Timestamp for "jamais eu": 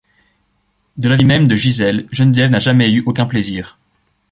2.59-3.03